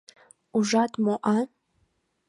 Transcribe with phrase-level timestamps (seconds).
[0.57, 1.37] Ужат мо, а?